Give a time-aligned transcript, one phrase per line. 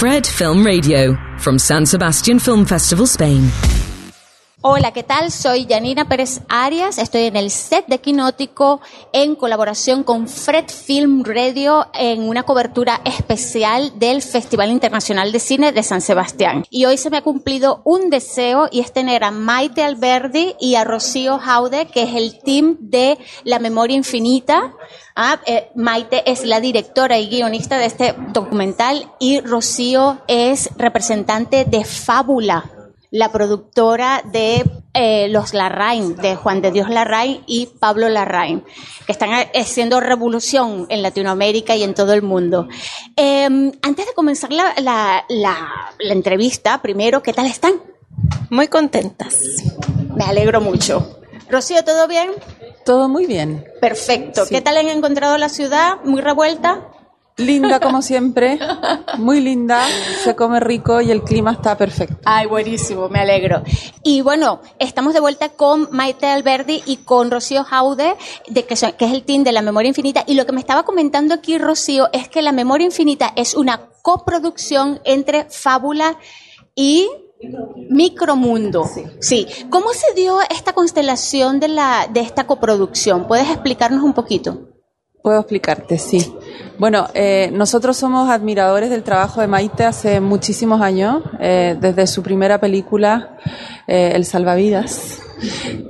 [0.00, 3.50] Fred Film Radio from San Sebastian Film Festival, Spain.
[4.62, 5.32] Hola, ¿qué tal?
[5.32, 6.98] Soy Janina Pérez Arias.
[6.98, 8.82] Estoy en el set de Quinótico
[9.14, 15.72] en colaboración con Fred Film Radio en una cobertura especial del Festival Internacional de Cine
[15.72, 16.66] de San Sebastián.
[16.68, 20.74] Y hoy se me ha cumplido un deseo y es tener a Maite Alberdi y
[20.74, 24.74] a Rocío Jaude, que es el team de La Memoria Infinita.
[25.16, 31.64] Ah, eh, Maite es la directora y guionista de este documental y Rocío es representante
[31.64, 32.70] de Fábula,
[33.10, 34.64] la productora de
[34.94, 38.64] eh, Los Larraín, de Juan de Dios Larraín y Pablo Larraín,
[39.06, 42.68] que están haciendo revolución en Latinoamérica y en todo el mundo.
[43.16, 45.56] Eh, antes de comenzar la, la, la,
[45.98, 47.74] la entrevista, primero, ¿qué tal están?
[48.50, 49.40] Muy contentas.
[50.14, 51.20] Me alegro mucho.
[51.48, 52.30] Rocío, ¿todo bien?
[52.84, 53.64] Todo muy bien.
[53.80, 54.44] Perfecto.
[54.44, 54.54] Sí.
[54.54, 55.98] ¿Qué tal han encontrado la ciudad?
[56.04, 56.80] ¿Muy revuelta?
[57.40, 58.58] Linda como siempre,
[59.18, 59.82] muy linda,
[60.22, 62.16] se come rico y el clima está perfecto.
[62.24, 63.62] Ay, buenísimo, me alegro.
[64.02, 68.14] Y bueno, estamos de vuelta con Maite Alberdi y con Rocío Jaude,
[68.48, 70.24] de que, son- que es el team de La Memoria Infinita.
[70.26, 73.88] Y lo que me estaba comentando aquí, Rocío, es que La Memoria Infinita es una
[74.02, 76.16] coproducción entre Fábula
[76.74, 77.08] y
[77.88, 78.84] Micromundo.
[79.20, 79.46] Sí.
[79.70, 83.26] ¿Cómo se dio esta constelación de, la, de esta coproducción?
[83.26, 84.68] ¿Puedes explicarnos un poquito?
[85.22, 86.34] Puedo explicarte, sí.
[86.78, 92.22] Bueno, eh, nosotros somos admiradores del trabajo de Maite hace muchísimos años, eh, desde su
[92.22, 93.36] primera película,
[93.86, 95.18] eh, El Salvavidas.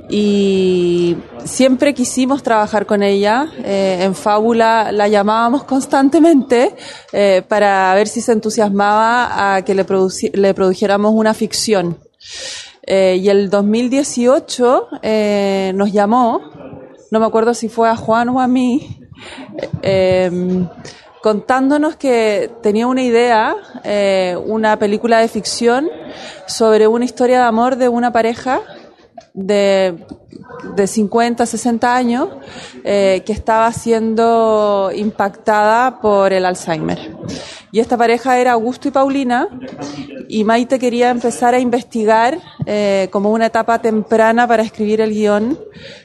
[0.08, 3.47] Y siempre quisimos trabajar con ella.
[3.64, 6.75] Eh, en Fábula la llamábamos constantemente
[7.48, 9.86] para ver si se entusiasmaba a que le,
[10.33, 11.98] le produjéramos una ficción.
[12.86, 16.41] Y el 2018 eh, nos llamó,
[17.12, 19.01] no me acuerdo si fue a Juan o a mí,
[19.83, 20.31] eh,
[21.23, 25.89] contándonos que tenía una idea, eh, una película de ficción
[26.47, 28.61] sobre una historia de amor de una pareja
[29.35, 30.07] de,
[30.75, 32.29] de 50, 60 años
[32.85, 37.14] eh, que estaba siendo impactada por el Alzheimer.
[37.73, 39.48] Y esta pareja era Augusto y Paulina
[40.30, 45.58] y Maite quería empezar a investigar eh, como una etapa temprana para escribir el guion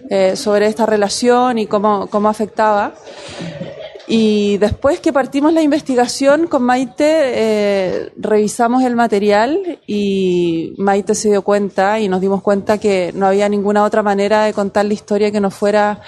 [0.09, 2.95] eh, sobre esta relación y cómo, cómo afectaba.
[4.07, 11.29] Y después que partimos la investigación con Maite, eh, revisamos el material y Maite se
[11.29, 14.93] dio cuenta y nos dimos cuenta que no había ninguna otra manera de contar la
[14.93, 16.01] historia que no fuera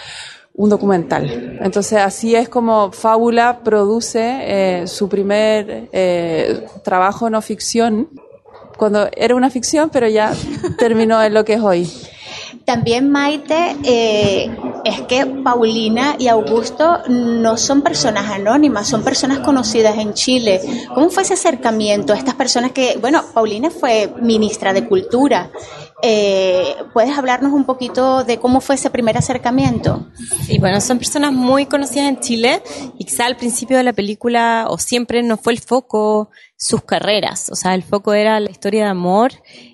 [0.57, 1.59] un documental.
[1.61, 8.09] Entonces así es como Fábula produce eh, su primer eh, trabajo no ficción,
[8.75, 10.33] cuando era una ficción, pero ya
[10.77, 11.89] terminó en lo que es hoy.
[12.65, 14.49] También Maite, eh,
[14.83, 20.59] es que Paulina y Augusto no son personas anónimas, son personas conocidas en Chile.
[20.93, 25.49] ¿Cómo fue ese acercamiento a estas personas que, bueno, Paulina fue ministra de Cultura.
[26.03, 30.07] Eh, ¿Puedes hablarnos un poquito de cómo fue ese primer acercamiento?
[30.47, 32.61] Y bueno, son personas muy conocidas en Chile
[32.99, 37.49] y quizá al principio de la película o siempre no fue el foco sus carreras,
[37.49, 39.31] o sea, el foco era la historia de amor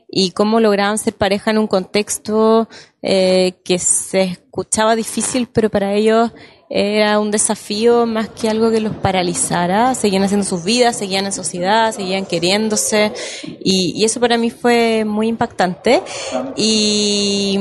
[0.07, 2.69] y cómo lograban ser pareja en un contexto
[3.01, 6.31] eh, que se escuchaba difícil, pero para ellos
[6.75, 9.93] era un desafío más que algo que los paralizara.
[9.93, 13.13] Seguían haciendo sus vidas, seguían en sociedad, seguían queriéndose
[13.63, 16.01] y, y eso para mí fue muy impactante
[16.55, 17.59] y,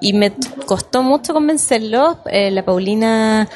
[0.00, 0.32] y me
[0.66, 2.16] costó mucho convencerlos.
[2.26, 3.48] Eh, la Paulina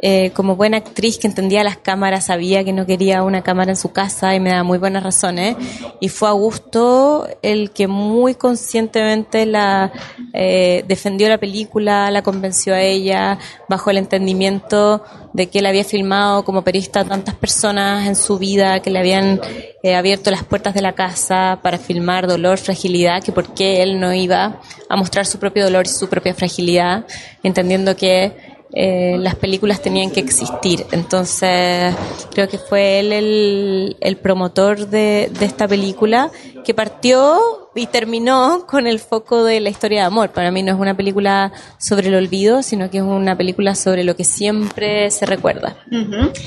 [0.00, 3.76] eh, como buena actriz que entendía las cámaras, sabía que no quería una cámara en
[3.76, 5.56] su casa y me daba muy buenas razones.
[6.00, 9.92] Y fue Augusto el que muy conscientemente la
[10.32, 13.38] eh, defendió la película, la convenció a ella,
[13.68, 15.02] bajo el entendimiento
[15.32, 18.98] de que él había filmado como periodista a tantas personas en su vida, que le
[18.98, 19.40] habían
[19.82, 23.98] eh, abierto las puertas de la casa para filmar dolor, fragilidad, que por qué él
[23.98, 27.06] no iba a mostrar su propio dolor y su propia fragilidad,
[27.42, 30.84] entendiendo que eh, las películas tenían que existir.
[30.90, 31.94] Entonces,
[32.32, 36.30] creo que fue él el, el promotor de, esta película
[36.64, 40.30] que partió y terminó con el foco de la historia de amor.
[40.30, 44.02] Para mí no es una película sobre el olvido, sino que es una película sobre
[44.02, 45.76] lo que siempre se recuerda.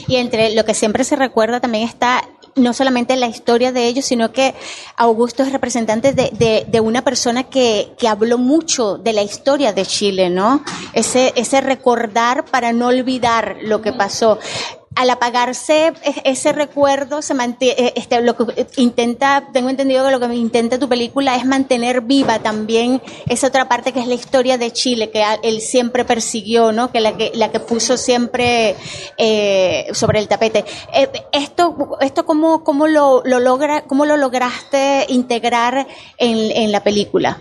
[0.07, 2.23] Y entre lo que siempre se recuerda también está
[2.57, 4.55] no solamente la historia de ellos, sino que
[4.95, 9.73] Augusto es representante de, de, de una persona que, que, habló mucho de la historia
[9.73, 10.63] de Chile, ¿no?
[10.93, 14.39] Ese, ese recordar para no olvidar lo que pasó.
[14.97, 20.33] Al apagarse ese recuerdo se mantiene, este, lo que intenta, tengo entendido que lo que
[20.33, 22.99] intenta tu película es mantener viva también
[23.29, 26.91] esa otra parte que es la historia de Chile, que él siempre persiguió, ¿no?
[26.91, 28.75] Que la que, la que puso siempre
[29.17, 30.65] eh, sobre el tapete.
[30.91, 35.85] Eh, esto, esto cómo, cómo lo, lo logra, cómo lo lograste integrar
[36.17, 37.37] en, en la película?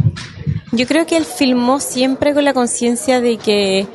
[0.73, 3.87] Yo creo que él filmó siempre con la conciencia de que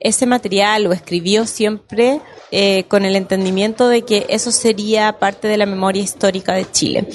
[0.00, 2.20] ese material lo escribió siempre
[2.50, 7.08] eh, con el entendimiento de que eso sería parte de la memoria histórica de Chile.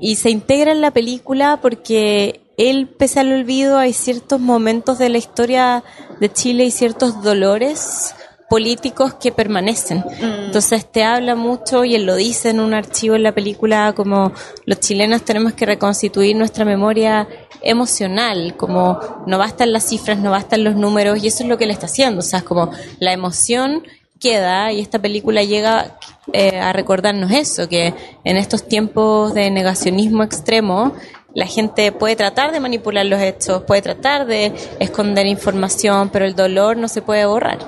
[0.00, 5.08] Y se integra en la película porque él, pese al olvido, hay ciertos momentos de
[5.08, 5.84] la historia
[6.20, 8.14] de Chile y ciertos dolores
[8.48, 10.04] políticos que permanecen.
[10.20, 14.32] Entonces te habla mucho y él lo dice en un archivo en la película como
[14.64, 17.28] los chilenos tenemos que reconstituir nuestra memoria
[17.62, 21.64] emocional, como no bastan las cifras, no bastan los números y eso es lo que
[21.64, 23.82] él está haciendo, o sea, es como la emoción
[24.20, 25.96] queda y esta película llega
[26.32, 30.94] eh, a recordarnos eso, que en estos tiempos de negacionismo extremo
[31.36, 36.34] la gente puede tratar de manipular los hechos, puede tratar de esconder información, pero el
[36.34, 37.58] dolor no se puede borrar.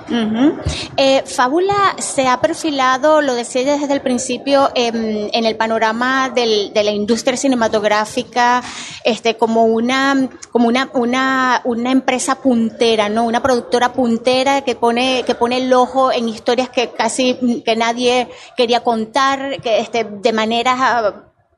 [0.97, 6.73] Eh, Fábula se ha perfilado, lo decía desde el principio, em, en el panorama del-
[6.73, 8.63] de la industria cinematográfica,
[9.05, 13.25] este, como una, como una, una, una empresa puntera, ¿no?
[13.25, 18.29] Una productora puntera que pone, que pone el ojo en historias que casi que nadie
[18.57, 20.79] quería contar, que este, de maneras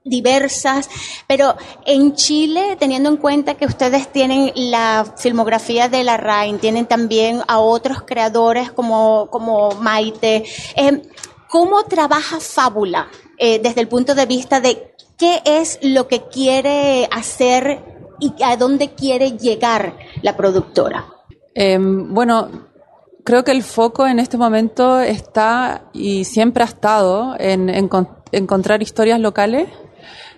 [0.05, 0.89] diversas,
[1.27, 1.55] pero
[1.85, 7.43] en Chile, teniendo en cuenta que ustedes tienen la filmografía de la RAIN, tienen también
[7.47, 10.45] a otros creadores como, como Maite,
[10.77, 11.03] eh,
[11.49, 13.09] ¿cómo trabaja Fábula
[13.39, 17.85] eh, desde el punto de vista de qué es lo que quiere hacer
[18.19, 21.07] y a dónde quiere llegar la productora?
[21.55, 22.49] Eh, bueno,
[23.25, 28.83] creo que el foco en este momento está y siempre ha estado en, encon- encontrar
[28.83, 29.69] historias locales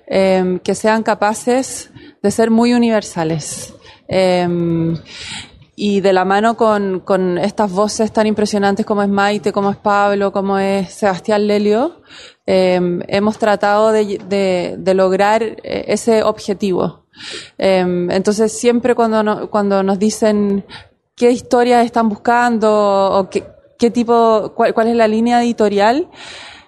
[0.07, 1.91] eh, que sean capaces
[2.23, 3.75] de ser muy universales.
[4.09, 4.95] Eh,
[5.75, 9.77] y de la mano con, con estas voces tan impresionantes como es Maite, como es
[9.79, 12.03] Pablo, como es Sebastián Lelio,
[12.47, 12.79] eh,
[13.09, 17.07] hemos tratado de, de- lograr eh, ese objetivo.
[17.59, 20.65] Entonces siempre cuando, no- cuando nos dicen
[21.17, 22.71] qué historias están buscando
[23.13, 23.45] o qué,
[23.79, 26.09] qué tipo, cuál, cuál es la línea editorial,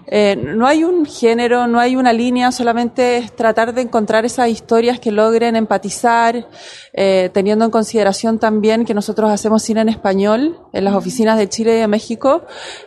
[0.06, 4.48] eh, no hay un género, no hay una línea, solamente es tratar de encontrar esas
[4.48, 6.46] historias que logren empatizar,
[6.92, 11.48] eh, teniendo en consideración también que nosotros hacemos cine en español en las oficinas de
[11.48, 12.42] Chile y de México,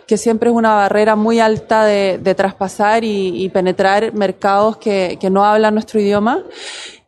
[0.05, 5.17] que siempre es una barrera muy alta de, de traspasar y, y penetrar mercados que,
[5.19, 6.43] que no hablan nuestro idioma.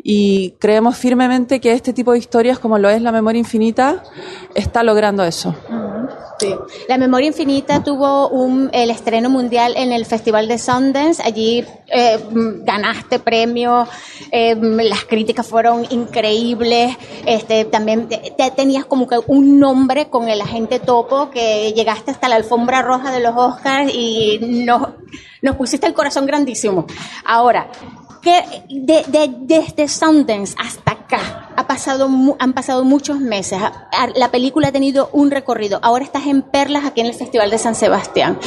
[0.02, 4.02] Y creemos firmemente que este tipo de historias, como lo es La Memoria Infinita,
[4.56, 5.54] está logrando eso.
[6.88, 11.22] La Memoria Infinita tuvo un, el estreno mundial en el Festival de Sundance.
[11.24, 12.20] Allí eh,
[12.64, 13.88] ganaste premio,
[14.32, 16.96] eh, las críticas fueron increíbles.
[17.26, 22.12] Este, también te- te- tenías como que un nombre con el agente Topo que llegaste
[22.12, 24.90] hasta la alfombra roja de los Oscars y nos,
[25.42, 26.86] nos pusiste el corazón grandísimo.
[27.26, 27.70] Ahora,
[28.70, 32.08] de- desde Sundance hasta acá ha pasado
[32.40, 33.60] han pasado muchos meses.
[34.16, 35.80] La película ha tenido un recorrido.
[35.82, 38.38] Ahora estás en Perlas aquí en el Festival de San Sebastián.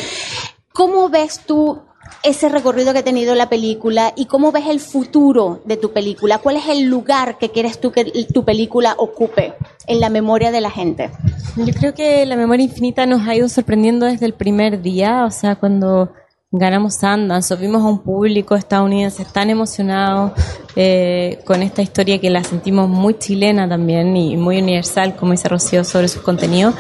[0.72, 1.82] ¿Cómo ves tú
[2.22, 6.38] ese recorrido que ha tenido la película y cómo ves el futuro de tu película?
[6.38, 9.54] ¿Cuál es el lugar que quieres tú que tu película ocupe
[9.86, 11.10] en la memoria de la gente?
[11.56, 15.30] Yo creo que la memoria infinita nos ha ido sorprendiendo desde el primer día, o
[15.30, 16.12] sea, cuando
[16.52, 20.34] ganamos Sundance, vimos a un público estadounidense tan emocionado
[20.76, 25.48] eh, con esta historia que la sentimos muy chilena también y muy universal, como dice
[25.48, 26.74] Rocío, sobre sus contenidos.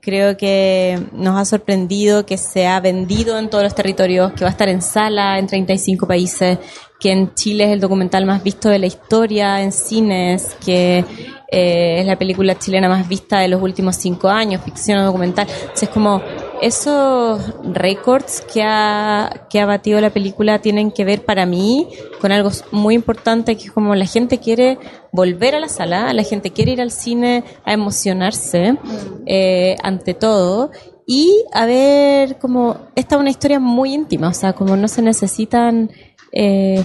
[0.00, 4.48] Creo que nos ha sorprendido que se ha vendido en todos los territorios, que va
[4.48, 6.58] a estar en sala en 35 países,
[7.04, 11.04] que en Chile es el documental más visto de la historia en cines, que
[11.52, 15.46] eh, es la película chilena más vista de los últimos cinco años, ficción o documental.
[15.60, 16.22] Entonces, como
[16.62, 21.88] esos récords que ha, que ha batido la película tienen que ver para mí
[22.22, 24.78] con algo muy importante, que es como la gente quiere
[25.12, 28.78] volver a la sala, la gente quiere ir al cine a emocionarse
[29.26, 30.70] eh, ante todo.
[31.06, 35.02] Y a ver, como esta es una historia muy íntima, o sea, como no se
[35.02, 35.90] necesitan
[36.32, 36.84] eh,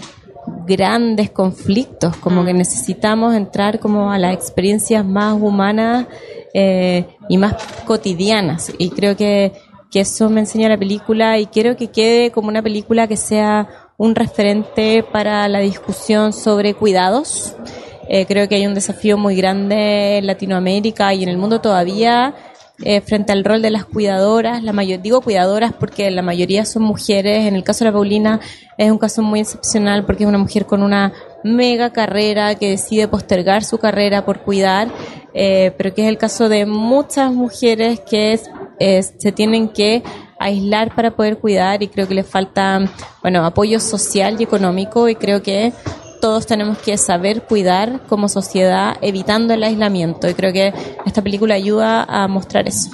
[0.65, 6.08] grandes conflictos, como que necesitamos entrar como a las experiencias más humanas
[6.53, 7.55] eh, y más
[7.86, 8.72] cotidianas.
[8.77, 9.53] Y creo que,
[9.91, 13.67] que eso me enseña la película y quiero que quede como una película que sea
[13.98, 17.55] un referente para la discusión sobre cuidados.
[18.08, 22.34] Eh, creo que hay un desafío muy grande en Latinoamérica y en el mundo todavía
[22.83, 24.63] eh, frente al rol de las cuidadoras.
[24.63, 27.45] La mayor, digo cuidadoras porque la mayoría son mujeres.
[27.48, 28.39] En el caso de la Paulina
[28.77, 33.07] es un caso muy excepcional porque es una mujer con una mega carrera que decide
[33.07, 34.89] postergar su carrera por cuidar,
[35.33, 38.39] eh, pero que es el caso de muchas mujeres que
[38.79, 40.03] se tienen que
[40.39, 42.79] aislar para poder cuidar y creo que les falta
[43.21, 45.74] bueno apoyo social y económico y creo que
[46.19, 50.73] todos tenemos que saber cuidar como sociedad evitando el aislamiento y creo que
[51.05, 52.89] esta película ayuda a mostrar eso.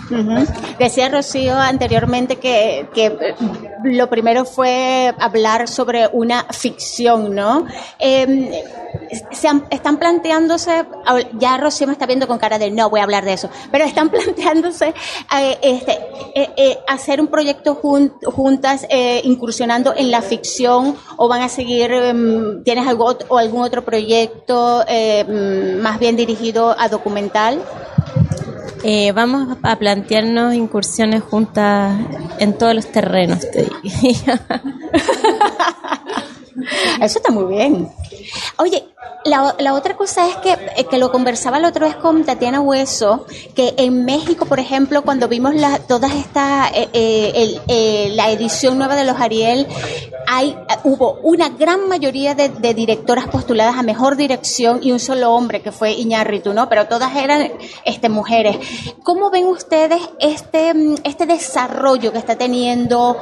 [0.79, 3.35] Decía Rocío anteriormente que, que,
[3.83, 7.65] lo primero fue hablar sobre una ficción, ¿no?
[7.99, 8.49] Em,
[9.31, 10.85] se están planteándose,
[11.33, 13.85] ya Rocío me está viendo con cara de no voy a hablar de eso, pero
[13.85, 14.93] están planteándose
[15.37, 15.93] eh, este,
[16.35, 18.87] eh, eh, hacer un proyecto juntas
[19.23, 24.83] incursionando en la ficción o van a seguir, em, ¿tienes algo o algún otro proyecto
[24.87, 27.61] em, más bien dirigido a documental?
[29.15, 31.99] vamos a plantearnos incursiones juntas
[32.37, 33.67] en todos los terrenos, te
[37.01, 37.89] Eso está muy bien.
[38.57, 38.83] Oye,
[39.25, 42.61] la, la, otra cosa es que, eh, que lo conversaba la otra vez con Tatiana
[42.61, 48.77] Hueso, que en México, por ejemplo, cuando vimos la, todas esta, eh, eh, la edición
[48.77, 49.67] nueva de los Ariel,
[50.27, 55.61] hay, hubo una gran mayoría de, directoras postuladas a mejor dirección y un solo hombre,
[55.61, 56.67] que fue Iñárritu, ¿no?
[56.69, 57.51] Pero todas eran
[57.85, 58.57] este, mujeres.
[59.03, 63.17] ¿Cómo ven ustedes este, este desarrollo que está teniendo,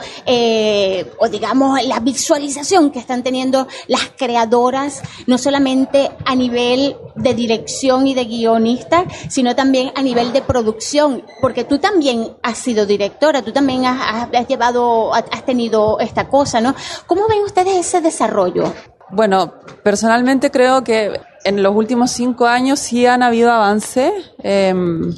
[1.19, 8.07] o digamos, la visualización que están teniendo las creadoras, no solamente a nivel de dirección
[8.07, 13.41] y de guionista, sino también a nivel de producción, porque tú también has sido directora,
[13.41, 16.75] tú también has, llevado, has tenido esta cosa, ¿no?
[17.07, 18.73] ¿Cómo ven ustedes ese desarrollo?
[19.11, 25.13] Bueno, personalmente creo que en los últimos cinco años sí han habido avances, em,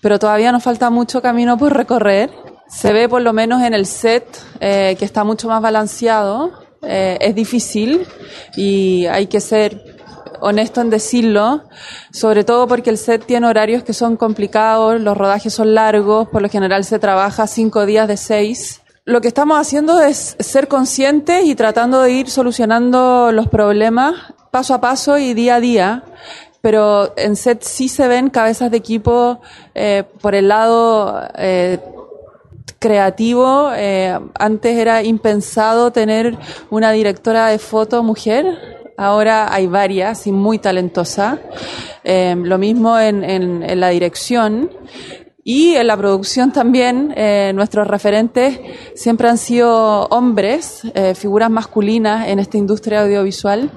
[0.00, 2.30] pero todavía nos falta mucho camino por recorrer.
[2.68, 4.26] Se ve por lo menos en el set
[4.60, 6.52] eh, que está mucho más balanceado.
[6.82, 8.06] Eh, es difícil
[8.56, 9.94] y hay que ser
[10.40, 11.64] honesto en decirlo,
[12.12, 16.42] sobre todo porque el set tiene horarios que son complicados, los rodajes son largos, por
[16.42, 18.83] lo general se trabaja cinco días de seis.
[19.06, 24.14] Lo que estamos haciendo es ser conscientes y tratando de ir solucionando los problemas
[24.50, 26.04] paso a paso y día a día
[26.64, 29.42] pero en set sí se ven cabezas de equipo
[29.74, 31.78] eh, por el lado eh,
[32.78, 33.70] creativo.
[33.74, 36.38] Eh, antes era impensado tener
[36.70, 38.46] una directora de foto mujer.
[38.96, 41.38] Ahora hay varias y muy talentosas.
[42.02, 44.70] Eh, lo mismo en, en, la dirección.
[45.44, 48.58] Y en la producción también, eh, nuestros referentes
[48.94, 53.70] siempre han sido hombres, eh, figuras masculinas en esta industria audiovisual.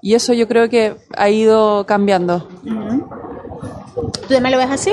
[0.00, 2.48] Y eso yo creo que ha ido cambiando.
[3.94, 4.92] ¿Tú también lo ves así?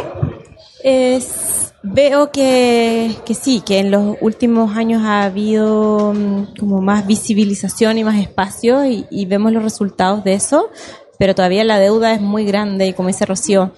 [0.83, 7.07] Es Veo que, que, sí, que en los últimos años ha habido mm, como más
[7.07, 10.69] visibilización y más espacio y, vemos los resultados de eso,
[11.17, 13.71] pero todavía la deuda es muy grande y como dice Rocío,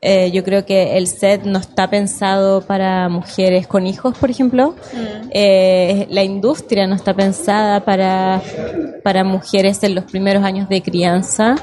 [0.00, 4.74] eh, yo creo que el set no está pensado para mujeres con hijos, por ejemplo.
[4.92, 5.28] Mm.
[5.30, 8.40] Eh, la industria no está pensada para,
[9.02, 11.56] para mujeres en los primeros años de crianza.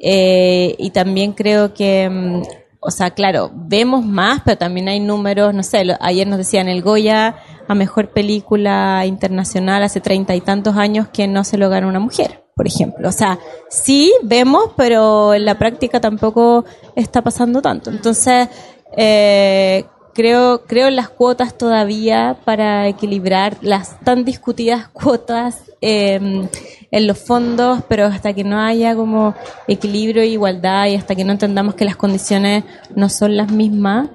[0.00, 2.42] Eh, y también creo que mm,
[2.86, 6.82] o sea, claro, vemos más, pero también hay números, no sé, ayer nos decían el
[6.82, 7.34] Goya
[7.66, 11.98] a mejor película internacional hace treinta y tantos años que no se lo gana una
[11.98, 13.08] mujer, por ejemplo.
[13.08, 16.64] O sea, sí vemos, pero en la práctica tampoco
[16.96, 17.90] está pasando tanto.
[17.90, 18.48] Entonces,
[18.96, 19.84] eh,
[20.14, 26.48] creo, creo en las cuotas todavía para equilibrar las tan discutidas cuotas em,
[26.90, 29.34] en los fondos, pero hasta que no haya como
[29.68, 34.08] equilibrio e igualdad y hasta que no entendamos que las condiciones no son las mismas,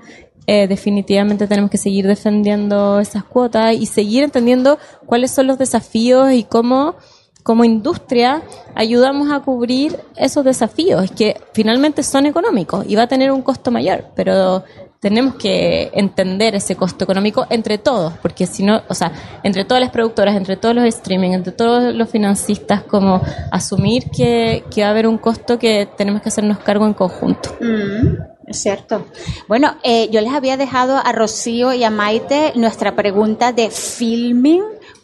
[0.48, 6.32] eh, definitivamente tenemos que seguir defendiendo esas cuotas y seguir entendiendo cuáles son los desafíos
[6.34, 6.96] y cómo
[7.44, 8.42] como industria
[8.76, 13.72] ayudamos a cubrir esos desafíos que finalmente son económicos y va a tener un costo
[13.72, 14.64] mayor, pero
[15.02, 19.82] tenemos que entender ese costo económico entre todos, porque si no, o sea, entre todas
[19.82, 23.20] las productoras, entre todos los streaming, entre todos los financistas, como
[23.52, 27.50] asumir que, que va a haber un costo que tenemos que hacernos cargo en conjunto.
[27.60, 29.08] Mm, es cierto.
[29.48, 34.62] Bueno, eh, yo les había dejado a Rocío y a Maite nuestra pregunta de filming.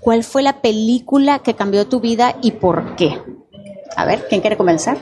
[0.08, 3.20] ¿Cuál fue la película que cambió tu vida y por qué?
[3.98, 4.98] A ver, ¿quién quiere comenzar?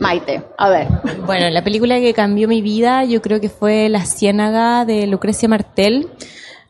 [0.00, 0.86] Maite, a ver.
[1.24, 5.48] Bueno, la película que cambió mi vida yo creo que fue La Ciénaga de Lucrecia
[5.48, 6.10] Martel,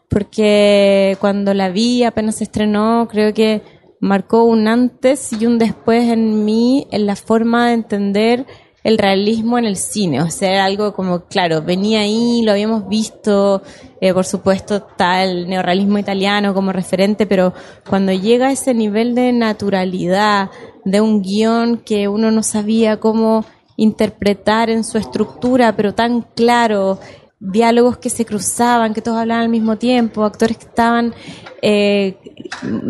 [0.09, 3.63] porque cuando la vi apenas se estrenó, creo que
[3.99, 8.47] marcó un antes y un después en mí, en la forma de entender
[8.89, 13.61] el realismo en el cine, o sea, algo como, claro, venía ahí, lo habíamos visto,
[14.01, 17.53] eh, por supuesto está el neorrealismo italiano como referente, pero
[17.87, 20.51] cuando llega a ese nivel de naturalidad,
[20.87, 23.45] de un guion que uno no sabía cómo
[23.77, 26.99] interpretar en su estructura, pero tan claro,
[27.41, 31.13] diálogos que se cruzaban, que todos hablaban al mismo tiempo, actores que estaban
[31.61, 32.17] eh,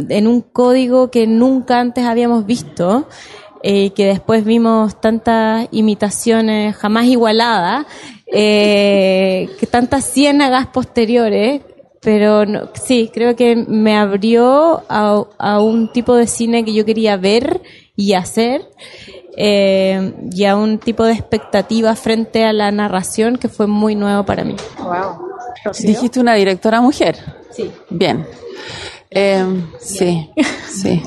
[0.09, 3.09] en un código que nunca antes habíamos visto,
[3.63, 7.87] eh, que después vimos tantas imitaciones jamás igualadas,
[8.27, 11.63] eh, que tantas ciénagas posteriores,
[12.01, 17.17] pero sí, creo que me abrió a, a, un tipo de cine que yo quería
[17.17, 17.61] ver
[17.97, 18.63] y hacer
[19.41, 24.25] eh, y a un tipo de expectativa frente a la narración que fue muy nuevo
[24.25, 24.57] para mí.
[24.79, 25.29] Wow.
[25.81, 27.17] Dijiste una directora mujer.
[27.51, 27.71] Sí.
[27.89, 28.27] Bien.
[29.11, 29.45] Eh,
[29.79, 30.29] sí,
[30.69, 31.03] sí.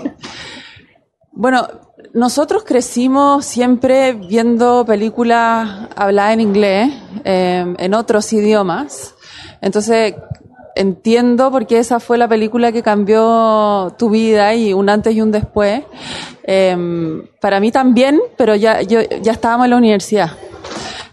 [1.34, 1.68] Bueno,
[2.14, 9.16] nosotros crecimos siempre viendo películas habladas en inglés, eh, en otros idiomas.
[9.62, 10.16] Entonces,
[10.76, 15.32] entiendo porque esa fue la película que cambió tu vida y un antes y un
[15.32, 15.84] después.
[16.44, 20.32] Eh, para mí también, pero ya, yo, ya estábamos en la universidad.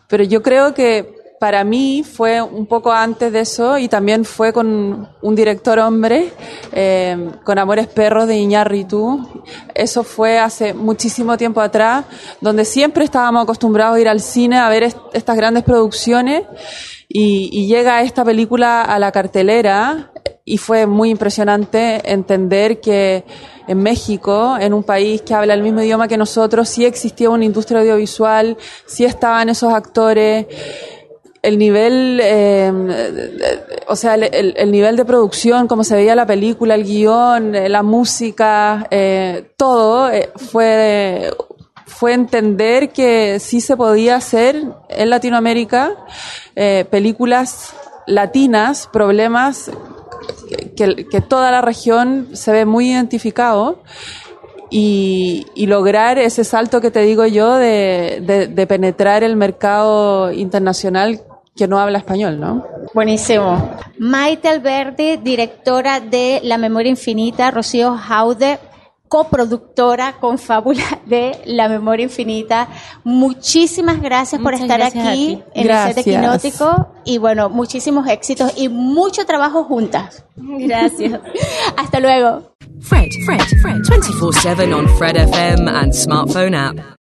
[0.09, 4.53] Pero yo creo que para mí fue un poco antes de eso y también fue
[4.53, 6.33] con un director hombre,
[6.73, 9.43] eh, con Amores Perros de Iñárritu.
[9.75, 12.05] Eso fue hace muchísimo tiempo atrás,
[12.41, 16.45] donde siempre estábamos acostumbrados a ir al cine a ver est estas grandes producciones
[17.11, 20.13] y llega esta película a la cartelera
[20.45, 23.25] y fue muy impresionante entender que
[23.67, 27.45] en México, en un país que habla el mismo idioma que nosotros, sí existía una
[27.45, 30.47] industria audiovisual, sí estaban esos actores,
[31.43, 32.73] el nivel, eh,
[33.87, 37.83] o sea, el, el, nivel de producción, como se veía la película, el guion, la
[37.83, 41.31] música, eh, todo eh, fue
[41.89, 45.97] fue entender que sí se podía hacer en Latinoamérica
[46.55, 47.75] eh, películas
[48.07, 49.71] latinas, problemas
[50.77, 53.83] que, que, toda la región se ve muy identificado
[54.71, 61.23] y, lograr ese salto que te digo yo de, de penetrar el mercado internacional
[61.59, 62.65] que no habla español, ¿no?
[62.95, 63.77] Buenísimo.
[63.99, 68.61] Maite Alberti, directora de La Memoria Infinita, Rocío Jaude,
[69.09, 72.69] coproductora con Fábula de La Memoria Infinita.
[73.03, 75.97] Muchísimas gracias por estar gracias aquí en Gracias.
[75.99, 80.25] el set de Quinótico y bueno, muchísimos éxitos y mucho trabajo juntas.
[80.37, 81.21] Gracias.
[81.77, 82.55] Hasta luego.
[82.81, 86.97] Fred, Fred, Fred, 24 7 on Fred FM and smartphone app.